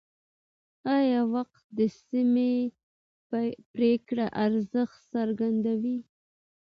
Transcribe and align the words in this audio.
وخت 1.33 1.63
د 1.77 1.79
سمې 2.05 2.53
پرېکړې 3.77 4.25
ارزښت 4.45 4.99
څرګندوي 5.13 5.99